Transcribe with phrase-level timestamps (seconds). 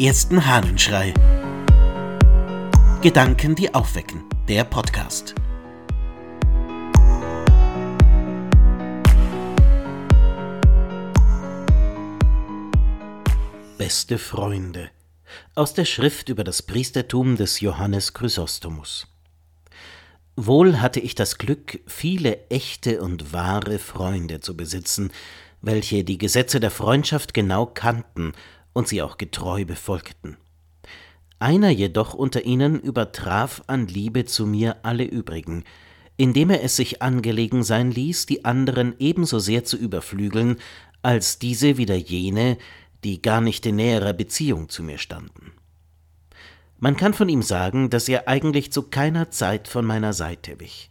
[0.00, 1.12] ersten Hahnenschrei.
[3.02, 4.24] Gedanken, die aufwecken.
[4.48, 5.34] Der Podcast.
[13.76, 14.88] Beste Freunde.
[15.54, 19.06] Aus der Schrift über das Priestertum des Johannes Chrysostomus.
[20.34, 25.12] Wohl hatte ich das Glück, viele echte und wahre Freunde zu besitzen,
[25.60, 28.32] welche die Gesetze der Freundschaft genau kannten
[28.72, 30.36] und sie auch getreu befolgten.
[31.38, 35.64] Einer jedoch unter ihnen übertraf an Liebe zu mir alle übrigen,
[36.16, 40.58] indem er es sich angelegen sein ließ, die anderen ebenso sehr zu überflügeln,
[41.00, 42.58] als diese wieder jene,
[43.04, 45.52] die gar nicht in näherer Beziehung zu mir standen.
[46.78, 50.90] Man kann von ihm sagen, dass er eigentlich zu keiner Zeit von meiner Seite wich.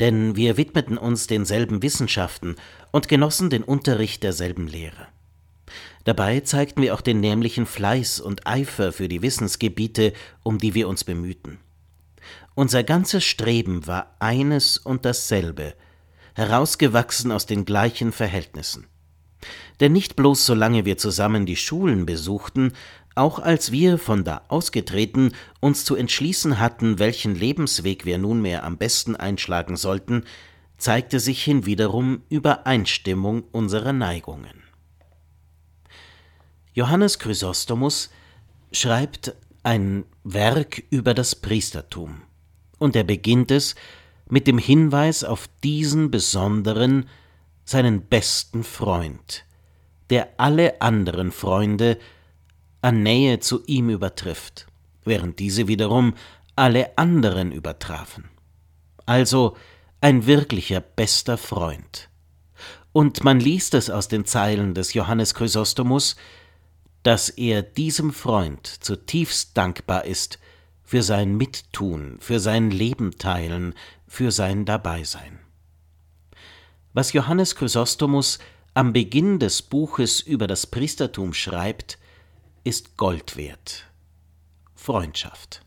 [0.00, 2.56] Denn wir widmeten uns denselben Wissenschaften
[2.90, 5.08] und genossen den Unterricht derselben Lehre.
[6.04, 10.88] Dabei zeigten wir auch den nämlichen Fleiß und Eifer für die Wissensgebiete, um die wir
[10.88, 11.58] uns bemühten.
[12.54, 15.74] Unser ganzes Streben war eines und dasselbe,
[16.34, 18.86] herausgewachsen aus den gleichen Verhältnissen.
[19.80, 22.72] Denn nicht bloß solange wir zusammen die Schulen besuchten,
[23.14, 28.76] auch als wir von da ausgetreten uns zu entschließen hatten, welchen Lebensweg wir nunmehr am
[28.76, 30.24] besten einschlagen sollten,
[30.78, 34.63] zeigte sich hinwiederum Übereinstimmung unserer Neigungen.
[36.74, 38.10] Johannes Chrysostomus
[38.72, 42.22] schreibt ein Werk über das Priestertum,
[42.78, 43.76] und er beginnt es
[44.28, 47.08] mit dem Hinweis auf diesen besonderen,
[47.64, 49.44] seinen besten Freund,
[50.10, 51.96] der alle anderen Freunde
[52.82, 54.66] an Nähe zu ihm übertrifft,
[55.04, 56.14] während diese wiederum
[56.56, 58.28] alle anderen übertrafen.
[59.06, 59.56] Also
[60.00, 62.10] ein wirklicher bester Freund.
[62.92, 66.16] Und man liest es aus den Zeilen des Johannes Chrysostomus,
[67.04, 70.38] dass er diesem Freund zutiefst dankbar ist
[70.82, 73.74] für sein Mittun, für sein Leben teilen,
[74.08, 75.38] für sein Dabeisein.
[76.94, 78.38] Was Johannes Chrysostomus
[78.72, 81.98] am Beginn des Buches über das Priestertum schreibt,
[82.64, 83.84] ist Gold wert.
[84.74, 85.62] Freundschaft.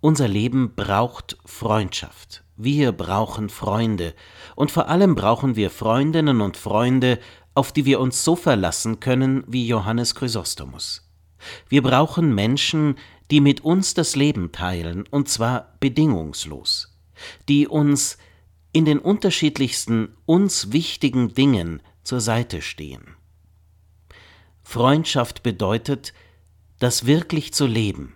[0.00, 2.44] Unser Leben braucht Freundschaft.
[2.56, 4.14] Wir brauchen Freunde.
[4.54, 7.18] Und vor allem brauchen wir Freundinnen und Freunde,
[7.54, 11.08] auf die wir uns so verlassen können wie Johannes Chrysostomus.
[11.68, 12.96] Wir brauchen Menschen,
[13.30, 16.96] die mit uns das Leben teilen, und zwar bedingungslos,
[17.48, 18.18] die uns
[18.72, 23.16] in den unterschiedlichsten uns wichtigen Dingen zur Seite stehen.
[24.62, 26.12] Freundschaft bedeutet,
[26.78, 28.14] das wirklich zu leben.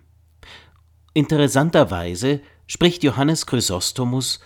[1.13, 4.41] Interessanterweise spricht Johannes Chrysostomus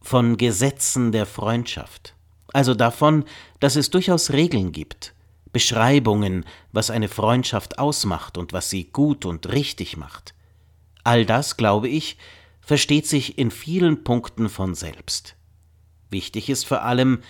[0.00, 2.15] von Gesetzen der Freundschaft
[2.56, 3.26] also davon,
[3.60, 5.12] dass es durchaus Regeln gibt,
[5.52, 10.32] Beschreibungen, was eine Freundschaft ausmacht und was sie gut und richtig macht.
[11.04, 12.16] All das, glaube ich,
[12.62, 15.36] versteht sich in vielen Punkten von selbst.
[16.08, 17.20] Wichtig ist vor allem,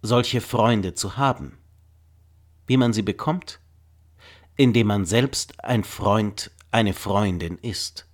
[0.00, 1.58] solche Freunde zu haben.
[2.68, 3.58] Wie man sie bekommt?
[4.54, 8.06] Indem man selbst ein Freund, eine Freundin ist.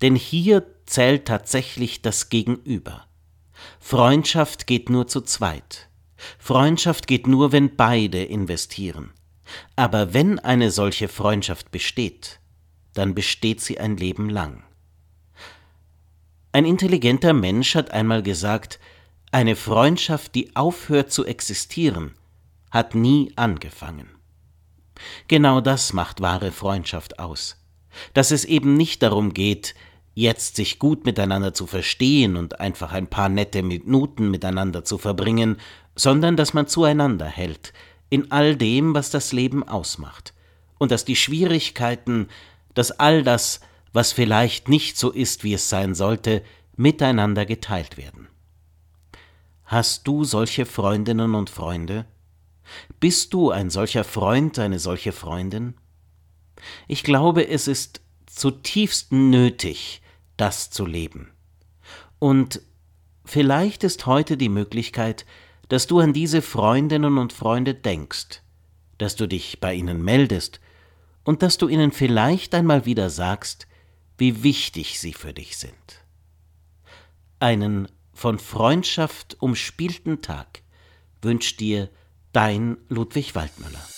[0.00, 3.06] Denn hier zählt tatsächlich das Gegenüber.
[3.80, 5.88] Freundschaft geht nur zu zweit.
[6.38, 9.12] Freundschaft geht nur, wenn beide investieren.
[9.76, 12.40] Aber wenn eine solche Freundschaft besteht,
[12.94, 14.64] dann besteht sie ein Leben lang.
[16.52, 18.80] Ein intelligenter Mensch hat einmal gesagt,
[19.30, 22.14] eine Freundschaft, die aufhört zu existieren,
[22.70, 24.08] hat nie angefangen.
[25.28, 27.62] Genau das macht wahre Freundschaft aus,
[28.14, 29.74] dass es eben nicht darum geht,
[30.16, 35.58] jetzt sich gut miteinander zu verstehen und einfach ein paar nette Minuten miteinander zu verbringen,
[35.94, 37.74] sondern dass man zueinander hält,
[38.08, 40.32] in all dem, was das Leben ausmacht,
[40.78, 42.28] und dass die Schwierigkeiten,
[42.72, 43.60] dass all das,
[43.92, 46.42] was vielleicht nicht so ist, wie es sein sollte,
[46.76, 48.28] miteinander geteilt werden.
[49.66, 52.06] Hast du solche Freundinnen und Freunde?
[53.00, 55.74] Bist du ein solcher Freund, eine solche Freundin?
[56.88, 60.00] Ich glaube, es ist zutiefst nötig,
[60.36, 61.32] das zu leben.
[62.18, 62.60] Und
[63.24, 65.26] vielleicht ist heute die Möglichkeit,
[65.68, 68.42] dass du an diese Freundinnen und Freunde denkst,
[68.98, 70.60] dass du dich bei ihnen meldest
[71.24, 73.66] und dass du ihnen vielleicht einmal wieder sagst,
[74.16, 76.04] wie wichtig sie für dich sind.
[77.40, 80.62] Einen von Freundschaft umspielten Tag
[81.20, 81.90] wünscht dir
[82.32, 83.95] dein Ludwig Waldmüller.